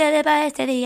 [0.00, 0.82] Everybody to the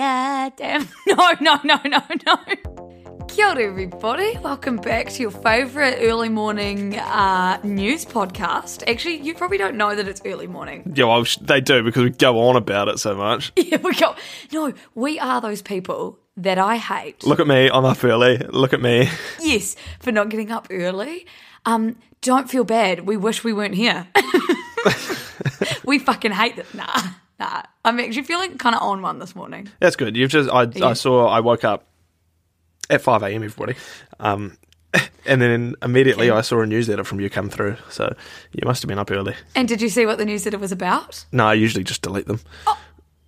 [0.57, 0.89] Damn.
[1.07, 3.25] No, no, no, no, no.
[3.29, 4.37] Kia ora, everybody.
[4.39, 8.83] Welcome back to your favourite early morning uh, news podcast.
[8.91, 10.93] Actually, you probably don't know that it's early morning.
[10.97, 13.53] Yeah, well, they do because we go on about it so much.
[13.65, 14.17] Yeah, we go.
[14.53, 17.25] No, we are those people that I hate.
[17.25, 18.39] Look at me, I'm up early.
[18.39, 19.09] Look at me.
[19.41, 21.27] Yes, for not getting up early.
[21.67, 23.07] Um, don't feel bad.
[23.07, 24.09] We wish we weren't here.
[25.85, 26.75] we fucking hate it.
[26.75, 27.01] Nah,
[27.45, 27.62] nah.
[27.84, 29.69] I'm actually feeling kind of on one this morning.
[29.81, 30.17] That's good.
[30.17, 30.87] You've just, I, Yeah.
[30.89, 31.84] I saw, I woke up
[32.91, 33.77] at 5 a.m., everybody.
[34.20, 34.56] Um,
[35.27, 37.77] and then immediately I saw a newsletter from you come through.
[37.91, 38.15] So
[38.53, 39.34] you must have been up early.
[39.55, 41.25] And did you see what the newsletter was about?
[41.33, 42.41] No, I usually just delete them.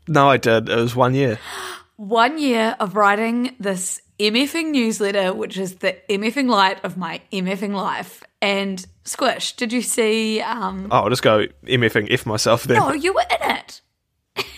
[0.08, 0.68] No, I did.
[0.68, 1.38] It was one year.
[1.98, 7.72] One year of writing this MFing newsletter, which is the MFing light of my MFing
[7.72, 8.22] life.
[8.42, 10.42] And Squish, did you see?
[10.42, 12.82] Um, Oh, I'll just go MFing F myself then.
[12.82, 13.80] oh, you were in it.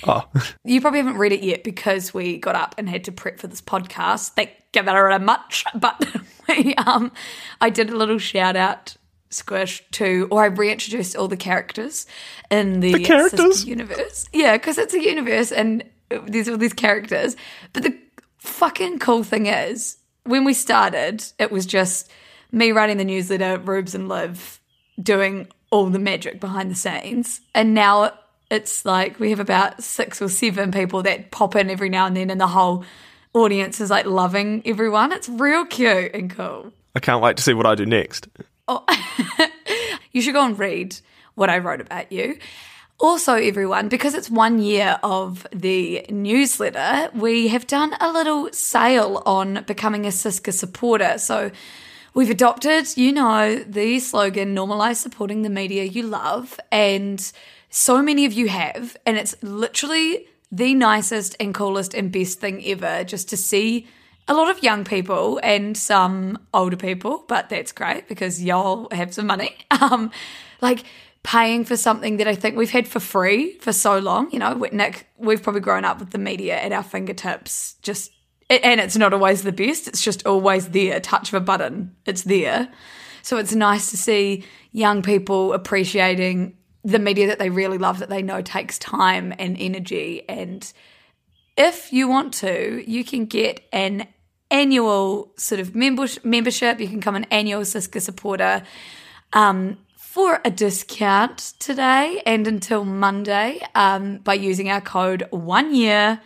[0.07, 0.25] Oh,
[0.65, 3.47] You probably haven't read it yet because we got up and had to prep for
[3.47, 4.31] this podcast.
[4.31, 5.65] Thank you very much.
[5.75, 6.05] But
[6.49, 7.13] we, um,
[7.61, 8.97] I did a little shout out,
[9.31, 12.07] Squish, to, or I reintroduced all the characters
[12.51, 13.65] in the, The characters?
[13.65, 14.27] Universe.
[14.33, 17.37] Yeah, because it's a universe and there's all these characters.
[17.73, 17.97] But the
[18.39, 22.11] fucking cool thing is, when we started, it was just
[22.53, 24.61] me writing the newsletter, Rubes and Liv
[25.03, 27.41] doing all the magic behind the scenes.
[27.55, 28.13] And now
[28.51, 32.17] it's like we have about six or seven people that pop in every now and
[32.17, 32.85] then, and the whole
[33.35, 35.13] audience is like loving everyone.
[35.13, 36.73] It's real cute and cool.
[36.95, 38.29] I can't wait to see what I do next.
[38.67, 38.85] Oh,
[40.13, 40.99] you should go and read
[41.35, 42.39] what I wrote about you.
[43.01, 49.23] Also, everyone, because it's one year of the newsletter, we have done a little sale
[49.25, 51.17] on becoming a Siska supporter.
[51.19, 51.53] So
[52.15, 56.59] we've adopted, you know, the slogan normalize supporting the media you love.
[56.73, 57.21] And
[57.71, 58.97] so many of you have.
[59.07, 63.87] And it's literally the nicest and coolest and best thing ever just to see
[64.27, 69.15] a lot of young people and some older people, but that's great because y'all have
[69.15, 69.57] some money.
[69.81, 70.11] Um,
[70.61, 70.83] like
[71.23, 74.29] paying for something that I think we've had for free for so long.
[74.33, 77.77] You know, Nick, we've probably grown up with the media at our fingertips.
[77.81, 78.11] Just
[78.51, 79.87] and it's not always the best.
[79.87, 80.99] It's just always there.
[80.99, 82.69] Touch of a button, it's there.
[83.23, 86.58] So it's nice to see young people appreciating
[86.91, 90.73] the media that they really love, that they know takes time and energy and
[91.59, 94.07] if you want to, you can get an
[94.51, 96.81] annual sort of members- membership.
[96.81, 98.63] You can become an annual Siska supporter
[99.33, 106.21] um, for a discount today and until Monday um, by using our code one year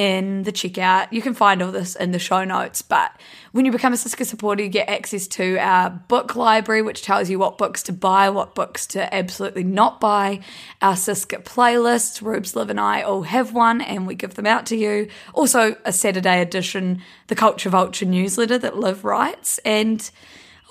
[0.00, 1.12] in the checkout.
[1.12, 2.80] You can find all this in the show notes.
[2.80, 3.12] But
[3.52, 7.28] when you become a Siska supporter, you get access to our book library, which tells
[7.28, 10.40] you what books to buy, what books to absolutely not buy.
[10.80, 14.64] Our Siska playlists, Rubes, Liv, and I all have one, and we give them out
[14.66, 15.10] to you.
[15.34, 20.10] Also, a Saturday edition, the Culture Vulture newsletter that Liv writes, and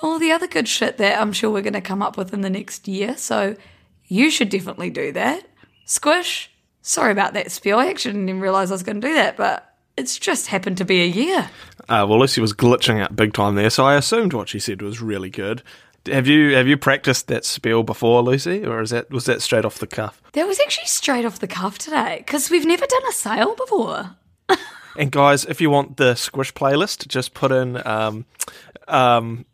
[0.02, 2.42] all the other good shit that I'm sure we're going to come up with in
[2.42, 3.16] the next year.
[3.16, 3.56] So
[4.08, 5.46] you should definitely do that.
[5.86, 6.50] Squish,
[6.82, 7.80] sorry about that spiel.
[7.80, 10.78] I actually didn't even realize I was going to do that, but it's just happened
[10.78, 11.50] to be a year.
[11.90, 14.82] Uh, well, Lucy was glitching out big time there, so I assumed what she said
[14.82, 15.64] was really good.
[16.06, 19.66] Have you have you practiced that spell before, Lucy, or is that was that straight
[19.66, 20.22] off the cuff?
[20.32, 24.16] That was actually straight off the cuff today because we've never done a sale before.
[25.00, 28.26] And guys, if you want the Squish playlist, just put in um,
[28.88, 29.46] um,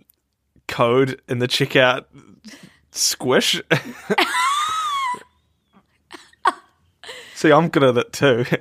[0.67, 2.05] code in the checkout
[2.89, 3.61] Squish.
[7.45, 8.45] See, I'm good at it too.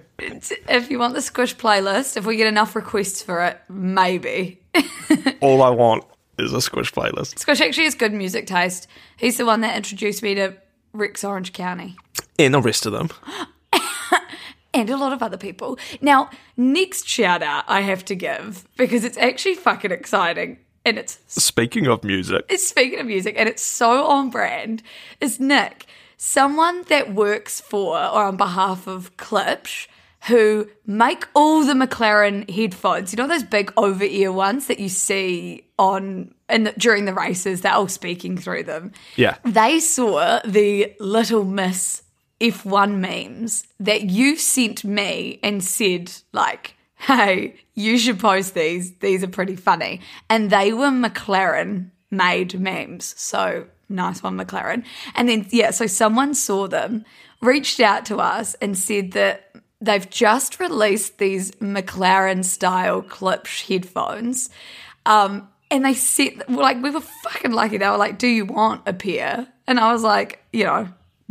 [0.69, 4.61] If you want the Squish playlist, if we get enough requests for it, maybe.
[5.41, 6.05] All I want
[6.39, 7.39] is a Squish playlist.
[7.39, 8.87] Squish actually has good music taste.
[9.17, 10.55] He's the one that introduced me to
[10.93, 11.97] Rex Orange County.
[12.39, 13.09] And the rest of them.
[14.75, 15.79] and a lot of other people.
[16.03, 16.29] Now,
[16.59, 21.87] next shout out I have to give because it's actually fucking exciting and it's Speaking
[21.87, 24.83] of music, it's speaking of music and it's so on brand
[25.23, 25.87] is Nick,
[26.25, 29.89] someone that works for or on behalf of Klipsch,
[30.27, 33.13] who make all the McLaren headphones.
[33.13, 37.13] You know those big over ear ones that you see on in the, during the
[37.13, 37.61] races.
[37.61, 38.93] They're all speaking through them.
[39.17, 39.37] Yeah.
[39.45, 42.03] They saw the Little Miss
[42.41, 48.97] F1 memes that you sent me and said like, "Hey, you should post these.
[48.97, 50.01] These are pretty funny."
[50.31, 53.15] And they were McLaren made memes.
[53.21, 54.85] So nice one, McLaren.
[55.15, 57.05] And then yeah, so someone saw them,
[57.41, 64.51] reached out to us, and said that they've just released these McLaren style Klipsch headphones.
[65.07, 67.79] Um, and they said, like, we were fucking lucky.
[67.79, 69.47] They were like, Do you want a pair?
[69.67, 70.89] And I was like, You know,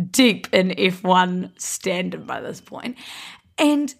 [0.09, 2.97] deep in F1 standard by this point.
[3.57, 3.93] And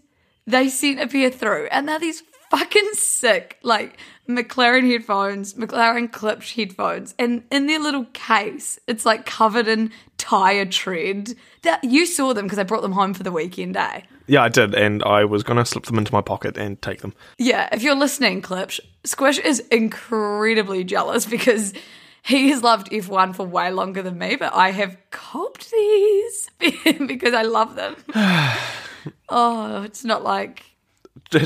[0.45, 2.23] they sent a pair through, and they're these
[2.57, 3.97] fucking sick, like
[4.29, 10.65] McLaren headphones, McLaren Klipsch headphones, and in their little case, it's like covered in tire
[10.65, 11.35] tread.
[11.63, 14.01] That you saw them because I brought them home for the weekend, eh?
[14.27, 17.13] Yeah, I did, and I was to slip them into my pocket and take them.
[17.37, 21.73] Yeah, if you're listening, Klipsch, Squish is incredibly jealous because
[22.21, 26.49] he has loved F1 for way longer than me, but I have copped these
[26.83, 27.95] because I love them.
[29.29, 30.72] oh, it's not like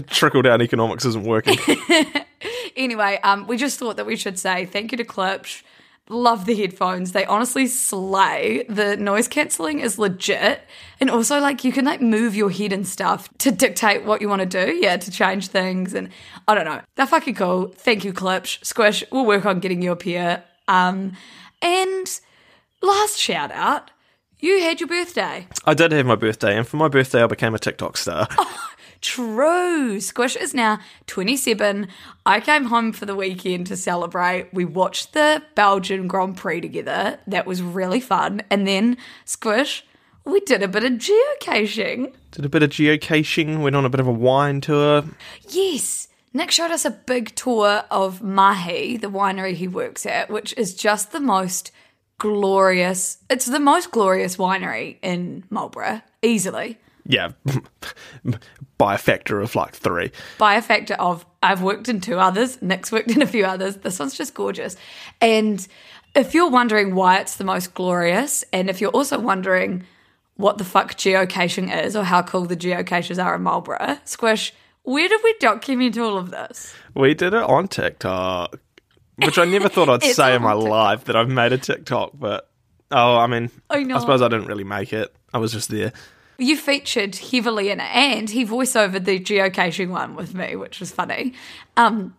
[0.08, 1.58] Trickle down economics isn't working.
[2.76, 5.64] anyway, um, we just thought that we should say thank you to Klipsch.
[6.10, 7.12] Love the headphones.
[7.12, 8.66] They honestly slay.
[8.70, 10.62] The noise cancelling is legit.
[11.02, 14.30] And also like you can like move your head and stuff to dictate what you
[14.30, 14.74] want to do.
[14.74, 15.94] Yeah, to change things.
[15.94, 16.10] And
[16.48, 16.80] I don't know.
[16.96, 17.74] They're fucking cool.
[17.76, 18.64] Thank you, Klipsch.
[18.64, 20.46] Squish, we'll work on getting you a pair.
[20.70, 21.14] Um,
[21.62, 22.20] and
[22.82, 23.92] last shout out,
[24.40, 25.48] you had your birthday.
[25.66, 28.28] I did have my birthday, and for my birthday, I became a TikTok star.
[29.08, 30.02] True.
[30.02, 31.88] Squish is now 27.
[32.26, 34.54] I came home for the weekend to celebrate.
[34.54, 37.18] We watched the Belgian Grand Prix together.
[37.26, 38.42] That was really fun.
[38.50, 39.86] And then, Squish,
[40.26, 42.14] we did a bit of geocaching.
[42.32, 45.06] Did a bit of geocaching, went on a bit of a wine tour.
[45.48, 46.10] Yes.
[46.34, 50.76] Nick showed us a big tour of Mahi, the winery he works at, which is
[50.76, 51.72] just the most
[52.18, 53.20] glorious.
[53.30, 56.78] It's the most glorious winery in Marlborough, easily.
[57.10, 57.32] Yeah,
[58.78, 60.12] by a factor of like three.
[60.38, 63.78] by a factor of I've worked in two others, Nick's worked in a few others.
[63.78, 64.76] This one's just gorgeous.
[65.22, 65.66] And
[66.16, 69.84] if you're wondering why it's the most glorious, and if you're also wondering
[70.36, 75.08] what the fuck geocaching is or how cool the geocaches are in Marlborough, Squish, where
[75.08, 76.74] did we document all of this?
[76.94, 78.60] We did it on TikTok,
[79.18, 80.70] which I never thought I'd say in my TikTok.
[80.70, 82.50] life that I've made a TikTok, but
[82.92, 83.96] oh, I mean, I know.
[83.96, 85.16] I suppose I didn't really make it.
[85.34, 85.94] I was just there.
[86.38, 90.92] You featured heavily in it, and he voiceovered the geocaching one with me, which was
[90.92, 91.34] funny.
[91.76, 92.16] Um,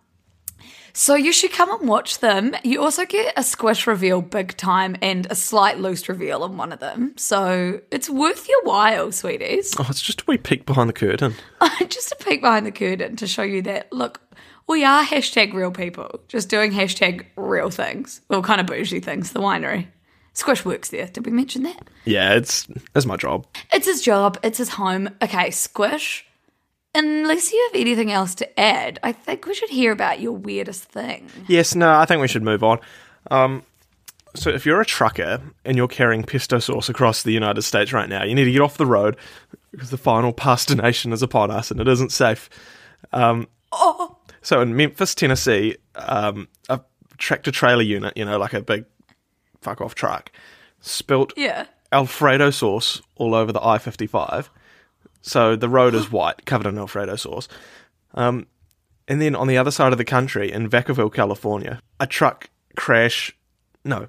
[0.93, 2.55] so you should come and watch them.
[2.63, 6.73] You also get a squish reveal big time and a slight loose reveal in one
[6.73, 7.13] of them.
[7.15, 9.73] So it's worth your while, sweeties.
[9.79, 11.35] Oh, it's just a wee peek behind the curtain.
[11.87, 14.21] Just a peek behind the curtain to show you that, look,
[14.67, 18.21] we are hashtag real people, just doing hashtag real things.
[18.29, 19.87] Well, kind of bougie things, the winery.
[20.33, 21.07] Squish works there.
[21.07, 21.87] Did we mention that?
[22.05, 23.45] Yeah, it's it's my job.
[23.73, 25.09] It's his job, it's his home.
[25.21, 26.25] Okay, Squish,
[26.95, 30.83] unless you have anything else to add, I think we should hear about your weirdest
[30.85, 31.27] thing.
[31.47, 32.79] Yes, no, I think we should move on.
[33.31, 33.63] Um,
[34.35, 38.07] so if you're a trucker and you're carrying pesto sauce across the United States right
[38.07, 39.17] now, you need to get off the road
[39.71, 42.49] because the final destination is upon us and it isn't safe.
[43.11, 43.47] Um,
[44.41, 46.79] So in Memphis, Tennessee, um, a
[47.17, 48.85] tractor trailer unit, you know, like a big
[49.61, 50.31] fuck off truck,
[50.79, 51.65] spilt Yeah.
[51.91, 54.49] Alfredo sauce all over the I 55.
[55.21, 57.47] So the road is white, covered in Alfredo sauce.
[58.13, 58.47] Um,
[59.07, 63.35] and then on the other side of the country, in Vacaville, California, a truck crash.
[63.83, 64.07] No.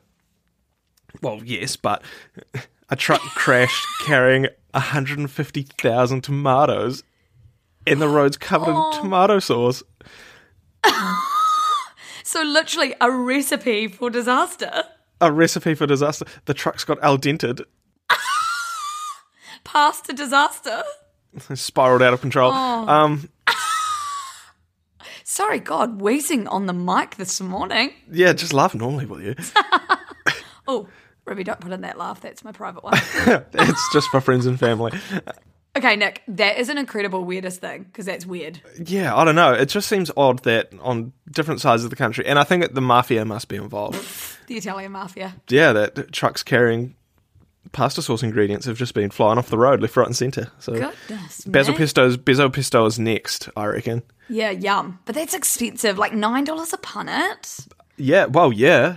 [1.23, 2.03] Well, yes, but
[2.91, 7.03] a truck crashed carrying 150,000 tomatoes,
[7.87, 9.83] and the road's covered in tomato sauce.
[12.23, 14.85] So, literally, a recipe for disaster.
[15.21, 16.25] A recipe for disaster.
[16.47, 17.63] The truck's got al dented,
[19.65, 20.83] Past to disaster.
[21.55, 22.51] spiraled out of control.
[22.53, 23.29] Um,
[25.25, 27.93] Sorry, God, wheezing on the mic this morning.
[28.11, 29.35] yeah, just laugh normally, will you?
[30.67, 30.89] Oh,
[31.25, 32.21] Ruby, don't put in that laugh.
[32.21, 32.95] That's my private one.
[32.97, 34.93] it's just for friends and family.
[35.77, 38.61] Okay, Nick, that is an incredible weirdest thing because that's weird.
[38.85, 39.53] Yeah, I don't know.
[39.53, 42.75] It just seems odd that on different sides of the country, and I think that
[42.75, 43.99] the mafia must be involved.
[44.51, 45.37] The Italian mafia.
[45.49, 46.97] yeah, that trucks carrying
[47.71, 50.51] pasta sauce ingredients have just been flying off the road left, right, and centre.
[50.59, 51.45] So Goodness.
[51.45, 54.03] basil pesto's basil pesto is next, I reckon.
[54.29, 54.99] Yeah, yum.
[55.05, 57.69] But that's expensive, like $9 a punnet.
[57.97, 58.97] Yeah, well, yeah.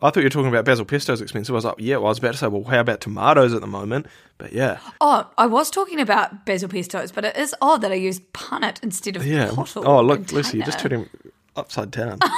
[0.00, 1.52] I thought you were talking about basil pesto's expensive.
[1.52, 3.60] I was like, yeah, well, I was about to say, well, how about tomatoes at
[3.60, 4.06] the moment?
[4.38, 4.78] But yeah.
[5.00, 8.82] Oh, I was talking about basil pestos, but it is odd that I used punnet
[8.82, 9.50] instead of Yeah.
[9.76, 11.06] Oh, look, Lucy, you just container.
[11.06, 12.18] turned him upside down.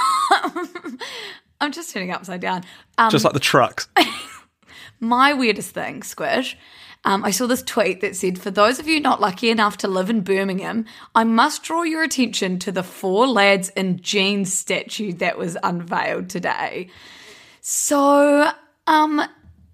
[1.61, 2.63] I'm just turning upside down.
[2.97, 3.87] Um, just like the trucks.
[4.99, 6.57] my weirdest thing, Squish.
[7.03, 9.87] Um, I saw this tweet that said, For those of you not lucky enough to
[9.87, 15.13] live in Birmingham, I must draw your attention to the four lads in jeans statue
[15.13, 16.89] that was unveiled today.
[17.61, 18.51] So,
[18.87, 19.21] um,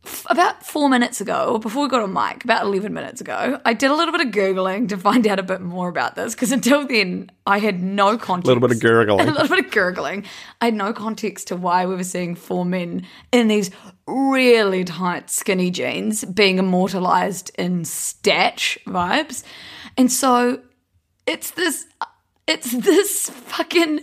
[0.06, 3.62] f- about four minutes ago, or before we got on mic, about 11 minutes ago,
[3.64, 6.36] I did a little bit of Googling to find out a bit more about this
[6.36, 8.46] because until then, I had no context.
[8.46, 8.82] A little bit of
[9.30, 10.26] a little bit of gurgling.
[10.60, 13.72] I had no context to why we were seeing four men in these
[14.06, 19.44] really tight, skinny jeans being immortalized in statch vibes.
[19.96, 20.62] And so
[21.26, 21.86] it's this,
[22.48, 24.02] it's this fucking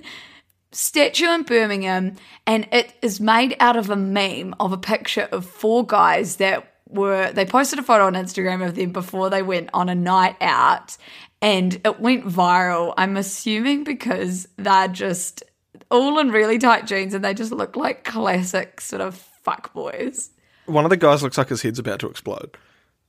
[0.75, 2.17] statue in Birmingham,
[2.47, 6.71] and it is made out of a meme of a picture of four guys that
[6.89, 10.37] were they posted a photo on Instagram of them before they went on a night
[10.41, 10.97] out,
[11.41, 12.95] and it went viral.
[12.97, 15.43] I'm assuming because they're just
[15.91, 20.31] all in really tight jeans and they just look like classic sort of fuck boys.
[20.67, 22.57] One of the guys looks like his head's about to explode.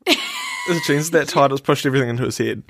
[0.67, 2.63] His jeans that tight, it's pushed everything into his head.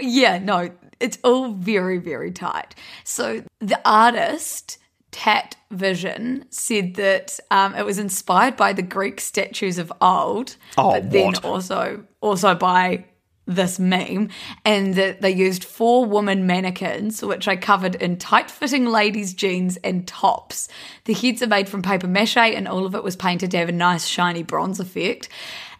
[0.00, 2.74] Yeah, no, it's all very, very tight.
[3.04, 4.78] So the artist,
[5.10, 10.92] Tat Vision, said that um, it was inspired by the Greek statues of old, Oh,
[10.92, 11.44] but then what?
[11.44, 13.04] also also by
[13.48, 14.28] this meme,
[14.64, 19.76] and that they used four woman mannequins, which I covered in tight fitting ladies' jeans
[19.78, 20.68] and tops.
[21.04, 23.68] The heads are made from paper mache, and all of it was painted to have
[23.68, 25.28] a nice shiny bronze effect.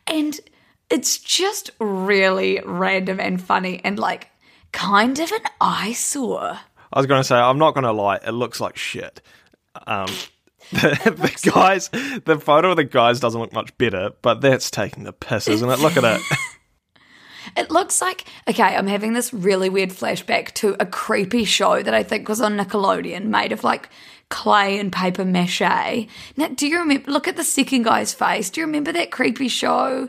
[0.07, 0.39] And
[0.91, 4.29] it's just really random and funny and like
[4.73, 6.59] kind of an eyesore.
[6.93, 9.21] I was going to say, I'm not going to lie, it looks like shit.
[9.87, 10.09] Um,
[10.73, 11.89] the, the guys,
[12.25, 15.69] the photo of the guys doesn't look much better, but that's taking the piss, isn't
[15.69, 15.79] it?
[15.79, 16.23] Look at it.
[17.57, 21.95] It looks like okay, I'm having this really weird flashback to a creepy show that
[21.95, 23.89] I think was on Nickelodeon made of like
[24.29, 25.61] clay and paper mache.
[26.37, 28.51] Now, do you remember look at the second guy's face?
[28.51, 30.09] Do you remember that creepy show?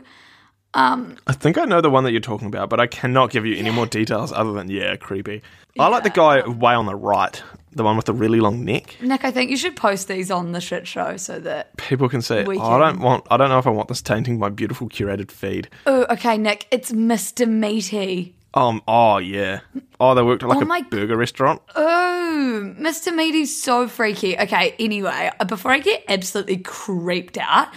[0.74, 3.56] I think I know the one that you're talking about, but I cannot give you
[3.56, 5.42] any more details other than, yeah, creepy.
[5.78, 8.96] I like the guy way on the right, the one with the really long neck.
[9.00, 12.22] Nick, I think you should post these on the shit show so that People can
[12.22, 14.48] say, We oh, I don't want, I don't know if I want this tainting my
[14.50, 15.68] beautiful curated feed.
[15.86, 17.48] Oh, okay, Nick, it's Mr.
[17.48, 18.34] Meaty.
[18.54, 19.60] Um, oh yeah.
[20.00, 21.60] Oh, they worked at like Oh a my- burger restaurant.
[21.76, 23.14] Oh, Mr.
[23.14, 24.38] Meaty's so freaky.
[24.38, 27.68] Okay, anyway, uh, before I get absolutely creeped out,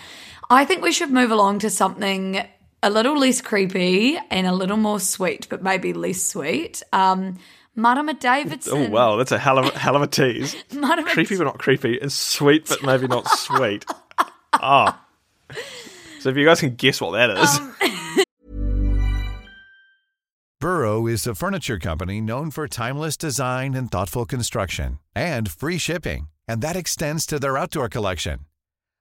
[0.50, 2.44] I think we should move along to something
[2.84, 6.82] a little less creepy and a little more sweet, but maybe less sweet.
[6.92, 7.38] Um,
[7.76, 8.92] Marama Oh Davidson.
[8.92, 10.56] wow, that's a hell of a hell of a tease.
[10.74, 11.96] Marama creepy but not creepy.
[11.96, 13.86] It's sweet but maybe not sweet.
[14.54, 15.06] Ah.
[16.20, 18.26] So if you guys can guess what that is,
[20.60, 26.30] Burrow is a furniture company known for timeless design and thoughtful construction and free shipping,
[26.48, 28.42] and that extends to their outdoor collection.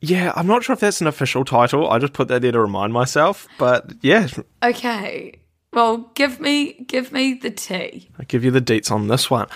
[0.00, 1.90] Yeah, I'm not sure if that's an official title.
[1.90, 3.46] I just put that there to remind myself.
[3.58, 4.28] But yeah,
[4.62, 5.40] Okay.
[5.72, 8.08] Well, give me give me the tea.
[8.18, 9.48] I'll give you the deets on this one.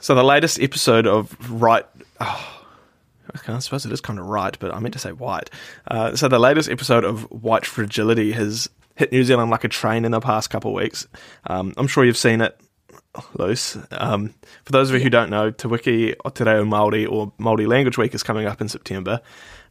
[0.00, 1.86] So the latest episode of Right.
[2.20, 2.62] Oh,
[3.48, 5.48] I suppose it is kind of right, but I meant to say white.
[5.88, 10.04] Uh, so the latest episode of White Fragility has hit New Zealand like a train
[10.04, 11.06] in the past couple of weeks.
[11.46, 12.60] Um, I'm sure you've seen it,
[13.34, 13.78] Loose.
[13.92, 14.34] Um,
[14.64, 17.66] for those of you who don't know, Te Wiki o Te Reo Māori or Māori
[17.66, 19.20] Language Week is coming up in September.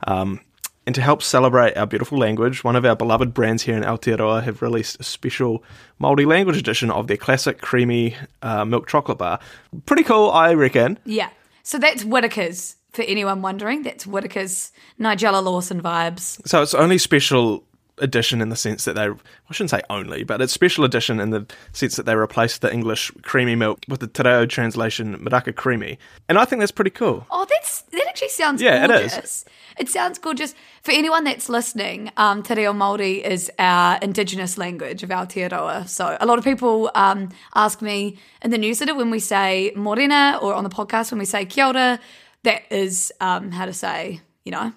[0.08, 0.42] Um,
[0.86, 4.44] and to help celebrate our beautiful language, one of our beloved brands here in Aotearoa
[4.44, 5.64] have released a special
[6.02, 9.40] Māori language edition of their classic creamy uh, milk chocolate bar.
[9.86, 10.98] Pretty cool, I reckon.
[11.06, 11.30] Yeah.
[11.64, 13.84] So that's Whittaker's, for anyone wondering.
[13.84, 16.46] That's Whittaker's Nigella Lawson vibes.
[16.48, 17.64] So it's only special
[18.00, 21.30] edition in the sense that they, I shouldn't say only, but it's special edition in
[21.30, 25.56] the sense that they replaced the English creamy milk with the Te Reo translation Miraka
[25.56, 26.00] Creamy.
[26.28, 27.28] And I think that's pretty cool.
[27.30, 27.81] Oh, that's that
[28.22, 29.12] actually sounds Yeah, it is.
[29.14, 29.46] gorgeous.
[29.78, 30.54] It sounds gorgeous.
[30.84, 35.88] For anyone that's listening, um, Te Reo Māori is our indigenous language of Aotearoa.
[35.88, 40.38] So a lot of people um, ask me in the newsletter when we say morena
[40.42, 42.00] or on the podcast when we say kia ora,
[42.44, 44.74] that is um, how to say, you know,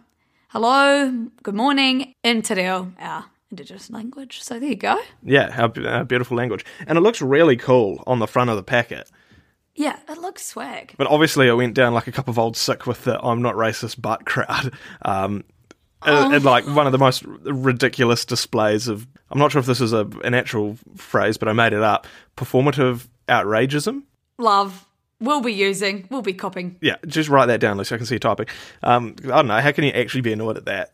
[0.48, 4.42] hello, good morning in Te Reo, our Indigenous language.
[4.42, 4.98] So there you go.
[5.22, 6.64] Yeah, how beautiful language.
[6.86, 9.10] And it looks really cool on the front of the packet.
[9.74, 10.94] Yeah, it looks swag.
[10.96, 13.54] But obviously, it went down like a cup of old sick with the I'm not
[13.54, 14.72] racist but crowd.
[15.02, 15.44] Um,
[16.06, 19.80] and, and, like one of the most ridiculous displays of, I'm not sure if this
[19.80, 24.02] is a, an actual phrase, but I made it up performative outrageism.
[24.38, 24.86] Love.
[25.20, 26.76] We'll be using, we'll be copying.
[26.82, 28.46] Yeah, just write that down, so I can see you typing.
[28.82, 30.92] Um, I don't know, how can you actually be annoyed at that?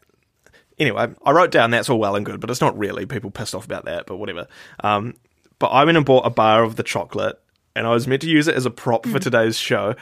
[0.78, 3.04] Anyway, I wrote down that's all well and good, but it's not really.
[3.04, 4.46] People pissed off about that, but whatever.
[4.84, 5.14] Um,
[5.58, 7.40] but I went and bought a bar of the chocolate
[7.76, 9.94] and I was meant to use it as a prop for today's show.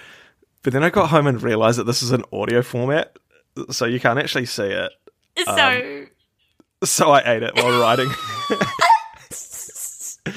[0.63, 3.17] But then I got home and realized that this is an audio format,
[3.71, 4.91] so you can't actually see it.
[5.45, 6.07] So,
[6.85, 8.11] So I ate it while writing.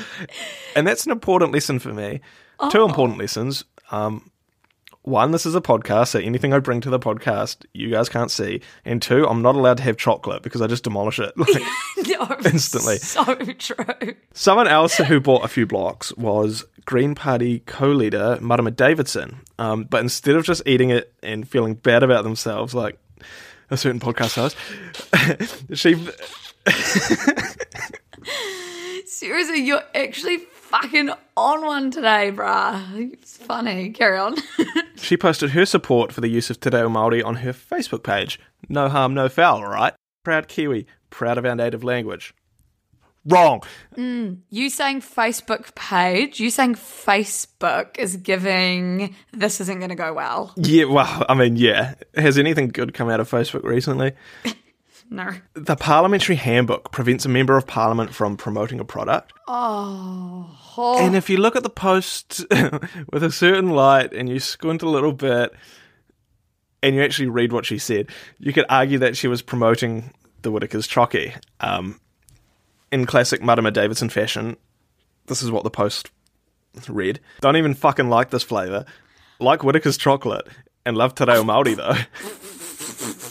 [0.75, 2.21] and that's an important lesson for me.
[2.69, 3.65] Two important lessons.
[3.89, 4.29] Um,
[5.03, 8.29] one, this is a podcast, so anything I bring to the podcast, you guys can't
[8.29, 8.61] see.
[8.85, 11.33] And two, I'm not allowed to have chocolate because I just demolish it.
[11.41, 11.63] Like,
[12.07, 12.97] no, Instantly.
[12.97, 14.15] So true.
[14.33, 19.39] Someone else who bought a few blocks was Green Party co-leader Marama Davidson.
[19.57, 22.99] Um, but instead of just eating it and feeling bad about themselves, like
[23.71, 24.55] a certain podcast host,
[25.73, 25.95] she
[29.05, 33.13] Seriously, you're actually fucking on one today, bruh.
[33.13, 33.89] It's funny.
[33.91, 34.35] Carry on.
[35.01, 38.39] She posted her support for the use of Te Reo Māori on her Facebook page.
[38.69, 39.93] No harm, no foul, right?
[40.23, 42.33] Proud Kiwi, proud of our native language.
[43.23, 43.61] Wrong.
[43.95, 50.13] Mm, you saying Facebook page, you saying Facebook is giving this isn't going to go
[50.13, 50.53] well.
[50.57, 51.93] Yeah, well, I mean, yeah.
[52.15, 54.13] Has anything good come out of Facebook recently?
[55.13, 55.29] No.
[55.55, 59.33] The Parliamentary Handbook prevents a member of Parliament from promoting a product.
[59.45, 60.49] Oh.
[60.99, 62.45] And if you look at the post
[63.11, 65.51] with a certain light and you squint a little bit
[66.81, 68.07] and you actually read what she said,
[68.39, 70.13] you could argue that she was promoting
[70.43, 71.35] the Whittaker's Chocky.
[71.59, 71.99] Um,
[72.89, 74.55] in classic Marama Davidson fashion,
[75.27, 76.09] this is what the post
[76.87, 77.19] read.
[77.41, 78.85] Don't even fucking like this flavour.
[79.41, 80.47] Like Whittaker's chocolate
[80.85, 83.27] and love Te Reo Māori though.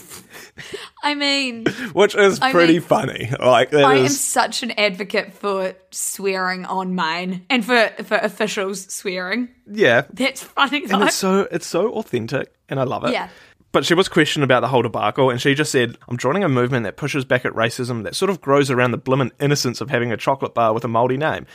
[1.03, 3.31] I mean, Which is I pretty mean- funny.
[3.39, 9.49] Like I am such an advocate for swearing on mine and for, for officials swearing.
[9.65, 10.03] yeah.
[10.13, 10.95] That's funny though.
[10.95, 13.13] And it's so it's so authentic and I love it.
[13.13, 13.29] Yeah.
[13.71, 16.49] But she was questioned about the whole debacle and she just said, I'm joining a
[16.49, 19.89] movement that pushes back at racism that sort of grows around the blimmin' innocence of
[19.89, 21.45] having a chocolate bar with a Māori name.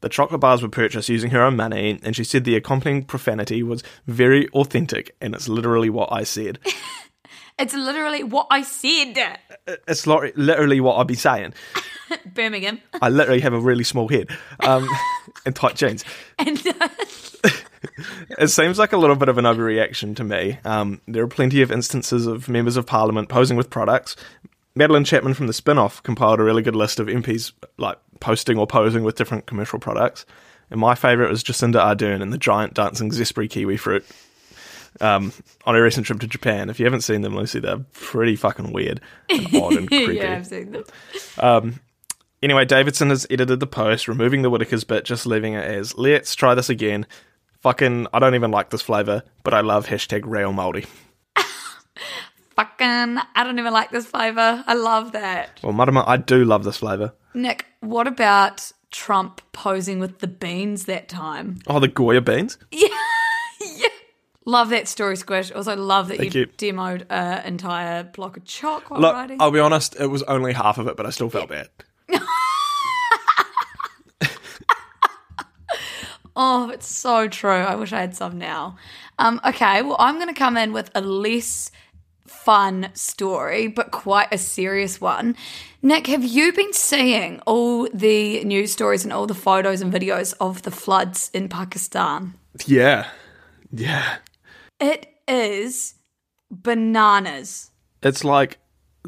[0.00, 3.62] The chocolate bars were purchased using her own money, and she said the accompanying profanity
[3.62, 6.58] was very authentic, and it's literally what I said.
[7.58, 9.38] It's literally what I said.
[9.88, 11.54] It's literally what I'd be saying.
[12.34, 12.80] Birmingham.
[13.00, 14.28] I literally have a really small head
[14.60, 14.88] um,
[15.46, 16.04] and tight jeans.
[16.38, 16.88] And uh,
[18.38, 20.58] It seems like a little bit of an overreaction to me.
[20.64, 24.16] Um, there are plenty of instances of members of parliament posing with products.
[24.74, 28.58] Madeleine Chapman from the spin off compiled a really good list of MPs like posting
[28.58, 30.26] or posing with different commercial products.
[30.70, 34.04] And my favourite was Jacinda Ardern and the giant dancing Zespri kiwi fruit
[35.00, 35.32] um,
[35.64, 36.70] on a recent trip to Japan.
[36.70, 40.14] If you haven't seen them, Lucy, they're pretty fucking weird and odd and creepy.
[40.16, 40.84] yeah, I've seen them.
[41.38, 41.80] Um,
[42.42, 46.34] Anyway, Davidson has edited the post, removing the Whittaker's bit, just leaving it as let's
[46.34, 47.06] try this again.
[47.60, 50.86] Fucking, I don't even like this flavour, but I love hashtag Reo Māori.
[52.56, 54.62] Fucking, I don't even like this flavour.
[54.66, 55.58] I love that.
[55.62, 57.14] Well, Marama, I do love this flavour.
[57.34, 61.58] Nick, what about Trump posing with the beans that time?
[61.66, 62.58] Oh, the Goya beans?
[64.46, 65.50] Love that story, Squish.
[65.52, 66.46] Also, love that you, you.
[66.46, 69.36] demoed an entire block of chalk while Look, writing.
[69.40, 71.68] I'll be honest, it was only half of it, but I still felt bad.
[76.38, 77.50] Oh, it's so true.
[77.50, 78.76] I wish I had some now.
[79.18, 81.70] Um, okay, well, I'm going to come in with a less
[82.26, 85.34] fun story, but quite a serious one.
[85.80, 90.34] Nick, have you been seeing all the news stories and all the photos and videos
[90.38, 92.34] of the floods in Pakistan?
[92.66, 93.08] Yeah.
[93.72, 94.16] Yeah.
[94.80, 95.94] It is
[96.50, 97.70] bananas.
[98.02, 98.58] It's like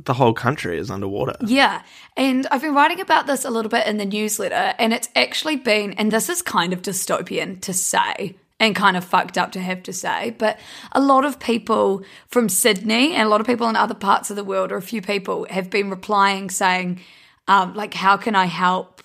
[0.05, 1.37] the whole country is underwater.
[1.45, 1.83] Yeah.
[2.17, 5.57] And I've been writing about this a little bit in the newsletter, and it's actually
[5.57, 9.61] been, and this is kind of dystopian to say and kind of fucked up to
[9.61, 10.59] have to say, but
[10.93, 14.37] a lot of people from Sydney and a lot of people in other parts of
[14.37, 17.01] the world, or a few people, have been replying saying,
[17.47, 18.98] um, like, how can I help?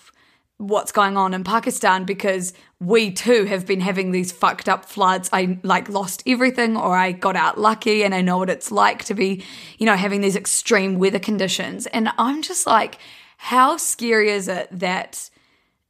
[0.68, 5.30] What's going on in Pakistan because we too have been having these fucked up floods.
[5.34, 9.04] I like lost everything or I got out lucky and I know what it's like
[9.06, 9.44] to be,
[9.78, 11.86] you know, having these extreme weather conditions.
[11.88, 12.98] And I'm just like,
[13.38, 15.30] how scary is it that,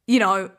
[0.06, 0.50] you know,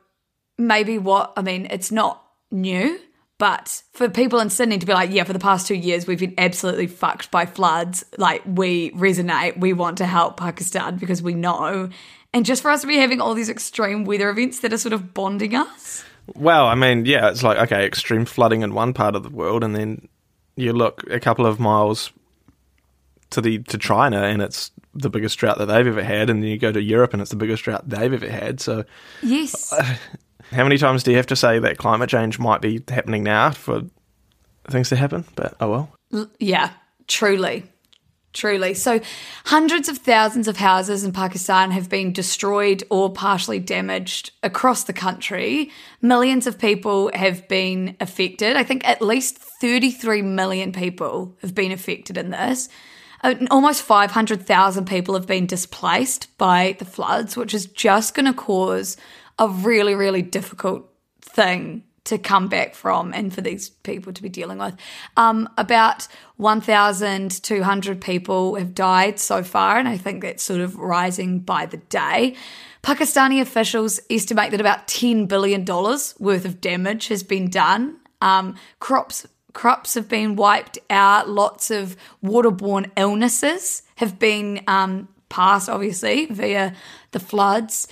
[0.56, 2.98] maybe what, I mean, it's not new,
[3.38, 6.18] But for people in Sydney to be like, yeah, for the past two years, we've
[6.18, 8.02] been absolutely fucked by floods.
[8.16, 9.58] Like, we resonate.
[9.58, 11.90] We want to help Pakistan because we know.
[12.32, 14.92] And just for us to be having all these extreme weather events that are sort
[14.92, 16.04] of bonding us.
[16.34, 19.62] Well, I mean, yeah, it's like okay, extreme flooding in one part of the world,
[19.62, 20.08] and then
[20.56, 22.12] you look a couple of miles
[23.30, 26.50] to the to China, and it's the biggest drought that they've ever had, and then
[26.50, 28.60] you go to Europe, and it's the biggest drought they've ever had.
[28.60, 28.84] So,
[29.22, 29.72] Yes.
[30.52, 33.50] how many times do you have to say that climate change might be happening now
[33.50, 33.82] for
[34.68, 35.24] things to happen?
[35.36, 36.28] But oh well.
[36.38, 36.70] Yeah,
[37.06, 37.64] truly.
[38.36, 38.74] Truly.
[38.74, 39.00] So,
[39.46, 44.92] hundreds of thousands of houses in Pakistan have been destroyed or partially damaged across the
[44.92, 45.70] country.
[46.02, 48.58] Millions of people have been affected.
[48.58, 52.68] I think at least 33 million people have been affected in this.
[53.24, 58.34] Uh, Almost 500,000 people have been displaced by the floods, which is just going to
[58.34, 58.98] cause
[59.38, 64.28] a really, really difficult thing to come back from and for these people to be
[64.28, 64.74] dealing with.
[65.16, 71.40] Um, about 1,200 people have died so far, and I think that's sort of rising
[71.40, 72.36] by the day.
[72.82, 77.96] Pakistani officials estimate that about $10 billion worth of damage has been done.
[78.20, 81.28] Um, crops crops have been wiped out.
[81.30, 86.74] Lots of waterborne illnesses have been um, passed, obviously, via
[87.12, 87.88] the floods.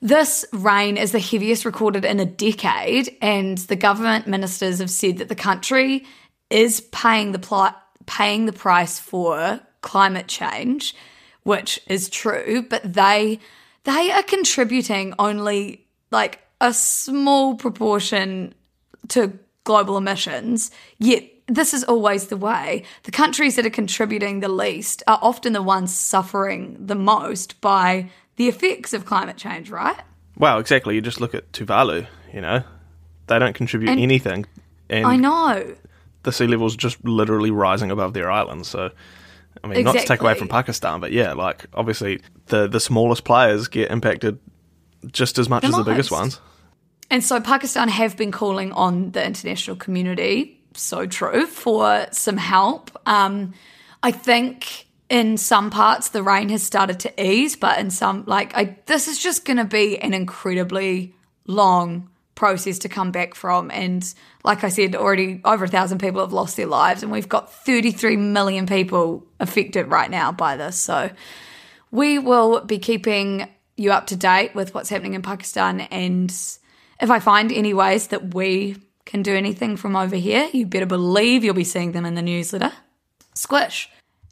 [0.00, 5.18] This rain is the heaviest recorded in a decade, and the government ministers have said
[5.18, 6.04] that the country
[6.50, 10.94] is paying the pli- paying the price for climate change,
[11.42, 13.40] which is true, but they
[13.84, 18.54] they are contributing only like a small proportion
[19.08, 20.70] to global emissions.
[20.98, 22.82] Yet this is always the way.
[23.04, 28.10] The countries that are contributing the least are often the ones suffering the most by
[28.36, 29.96] the effects of climate change, right?
[30.38, 30.94] Well, exactly.
[30.94, 32.06] You just look at Tuvalu.
[32.32, 32.62] You know,
[33.26, 34.46] they don't contribute And- anything,
[34.90, 35.74] and I know.
[36.24, 38.68] the sea level's just literally rising above their islands.
[38.68, 38.90] So,
[39.64, 43.24] I mean, not to take away from Pakistan, but yeah, like obviously the the smallest
[43.24, 44.38] players get impacted
[45.12, 46.40] just as much The as the biggest ones.
[47.10, 52.90] And so Pakistan have been calling on the international community, so true, for some help.
[53.06, 53.54] Um,
[54.02, 58.56] I think in some parts the rain has started to ease, but in some, like,
[58.56, 61.14] I, this is just going to be an incredibly
[61.46, 63.70] long process to come back from.
[63.70, 64.14] And
[64.44, 67.52] like I said, already over a thousand people have lost their lives, and we've got
[67.52, 70.76] 33 million people affected right now by this.
[70.76, 71.10] So
[71.90, 75.80] we will be keeping you up to date with what's happening in Pakistan.
[75.82, 76.30] And
[77.00, 80.86] if I find any ways that we can do anything from over here, you better
[80.86, 82.72] believe you'll be seeing them in the newsletter.
[83.34, 83.88] Squish.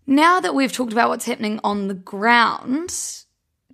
[0.07, 2.93] Now that we've talked about what's happening on the ground,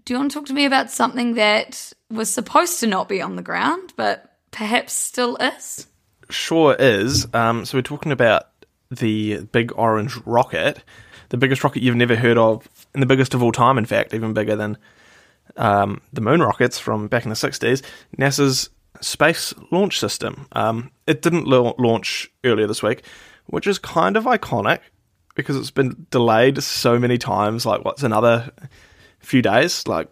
[0.04, 3.20] do you want to talk to me about something that was supposed to not be
[3.20, 5.86] on the ground, but perhaps still is?
[6.28, 7.26] Sure is.
[7.34, 8.44] Um, so we're talking about
[8.90, 10.82] the big orange rocket,
[11.30, 13.78] the biggest rocket you've never heard of, and the biggest of all time.
[13.78, 14.78] In fact, even bigger than
[15.56, 17.82] um, the moon rockets from back in the '60s.
[18.16, 20.46] NASA's Space Launch System.
[20.52, 23.04] Um, it didn't la- launch earlier this week,
[23.46, 24.80] which is kind of iconic
[25.34, 27.64] because it's been delayed so many times.
[27.66, 28.50] Like, what's another
[29.20, 29.86] few days?
[29.86, 30.08] Like,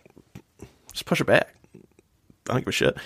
[0.93, 1.55] just push it back.
[1.75, 2.97] I don't give a shit.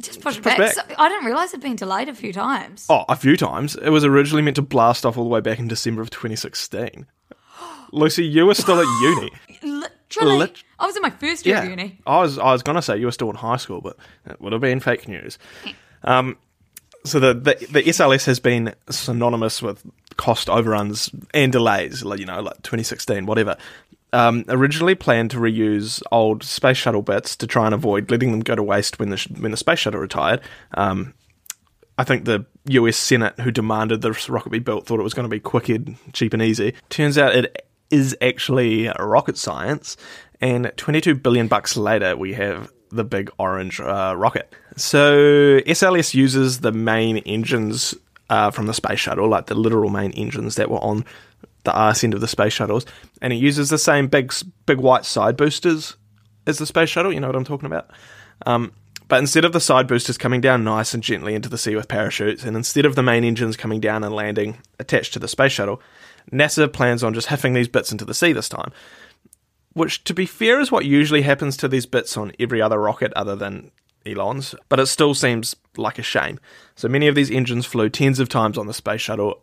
[0.00, 0.58] Just push it push back.
[0.58, 0.74] back.
[0.74, 2.86] So, I didn't realize it'd been delayed a few times.
[2.88, 3.76] Oh, a few times.
[3.76, 7.06] It was originally meant to blast off all the way back in December of 2016.
[7.92, 9.30] Lucy, you were still at uni.
[9.62, 10.38] Literally.
[10.38, 11.98] lit- I was in my first year of uni.
[12.06, 13.96] I was I was gonna say you were still in high school, but
[14.28, 15.38] it would have been fake news.
[16.02, 16.36] Um,
[17.04, 19.84] so the, the the SLS has been synonymous with
[20.16, 22.04] cost overruns and delays.
[22.04, 23.56] Like you know, like 2016, whatever.
[24.12, 28.40] Um, originally planned to reuse old space shuttle bits to try and avoid letting them
[28.40, 30.40] go to waste when the sh- when the space shuttle retired.
[30.74, 31.14] Um,
[31.98, 35.24] I think the US Senate, who demanded this rocket be built, thought it was going
[35.24, 36.74] to be quick, and cheap, and easy.
[36.90, 39.96] Turns out it is actually rocket science,
[40.40, 44.54] and 22 billion bucks later, we have the big orange uh, rocket.
[44.76, 47.94] So SLS uses the main engines
[48.30, 51.04] uh, from the space shuttle, like the literal main engines that were on
[51.64, 52.84] the arse end of the space shuttles,
[53.20, 54.32] and it uses the same big,
[54.66, 55.96] big white side boosters
[56.46, 57.12] as the space shuttle.
[57.12, 57.90] You know what I'm talking about?
[58.46, 58.72] Um,
[59.08, 61.88] but instead of the side boosters coming down nice and gently into the sea with
[61.88, 65.52] parachutes, and instead of the main engines coming down and landing attached to the space
[65.52, 65.80] shuttle,
[66.32, 68.72] NASA plans on just huffing these bits into the sea this time.
[69.74, 73.12] Which, to be fair, is what usually happens to these bits on every other rocket
[73.14, 73.70] other than
[74.06, 76.38] Elon's, but it still seems like a shame.
[76.76, 79.40] So many of these engines flew tens of times on the space shuttle,